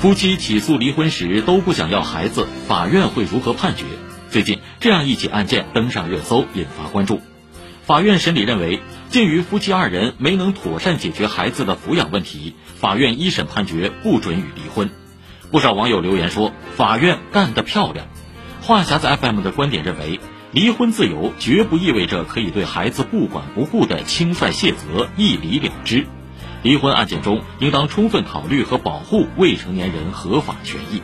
[0.00, 3.84] 夫妻起诉离婚时都不想要孩子，法院会如何判决？
[4.30, 7.20] 最近这样一起案件登上热搜，引发关注。
[7.84, 14.88] 法院审理认为，鉴于夫妻二人没能妥善解决孩子的抚养问题，法院一审判决不准予离婚。
[15.50, 18.06] 不少网友留言说：“法院干得漂亮。”
[18.62, 20.18] 话匣子 FM 的观点认为，
[20.50, 26.06] 离婚自由绝不意味着可以对孩子不管不顾的轻率卸责、一离了之。
[26.62, 31.02] 离婚案件中，应当充分考虑和保护未成年人合法权益。